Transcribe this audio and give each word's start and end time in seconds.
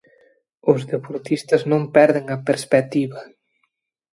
Os 0.71 0.81
deportistas 0.93 1.61
non 1.71 1.83
perden 1.95 2.25
a 2.35 2.37
perspectiva. 2.47 3.21